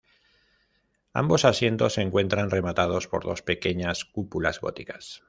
[1.13, 5.19] Ambos asientos se encuentran rematados por dos pequeñas cúpulas góticas.